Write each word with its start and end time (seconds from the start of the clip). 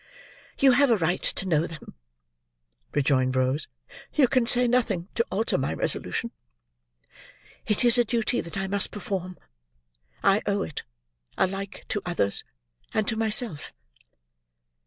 "You 0.57 0.71
have 0.71 0.89
a 0.89 0.97
right 0.97 1.21
to 1.21 1.45
know 1.45 1.67
them," 1.67 1.93
rejoined 2.91 3.35
Rose. 3.35 3.67
"You 4.15 4.27
can 4.27 4.47
say 4.47 4.67
nothing 4.67 5.09
to 5.13 5.23
alter 5.29 5.59
my 5.59 5.75
resolution. 5.75 6.31
It 7.67 7.85
is 7.85 7.99
a 7.99 8.03
duty 8.03 8.41
that 8.41 8.57
I 8.57 8.65
must 8.65 8.89
perform. 8.89 9.37
I 10.23 10.41
owe 10.47 10.63
it, 10.63 10.81
alike 11.37 11.85
to 11.89 12.01
others, 12.03 12.43
and 12.95 13.07
to 13.09 13.15
myself." 13.15 13.73